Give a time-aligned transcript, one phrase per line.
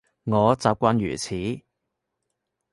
[0.23, 1.63] 我習慣如此